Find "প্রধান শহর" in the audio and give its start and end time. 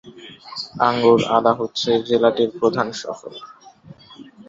2.59-3.31